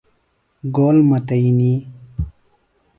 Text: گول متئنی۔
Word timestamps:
گول 0.75 0.97
متئنی۔ 1.09 1.73